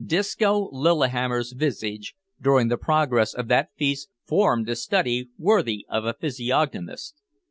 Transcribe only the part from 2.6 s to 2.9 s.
the